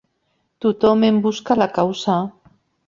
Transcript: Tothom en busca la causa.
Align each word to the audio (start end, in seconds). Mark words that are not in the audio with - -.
Tothom 0.65 1.05
en 1.11 1.21
busca 1.27 1.61
la 1.63 1.71
causa. 1.79 2.21